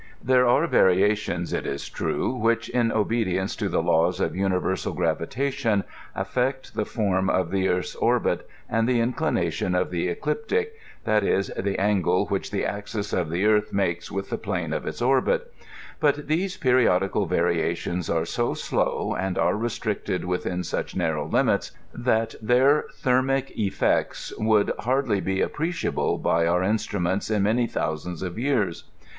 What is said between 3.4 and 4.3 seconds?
to tlu laws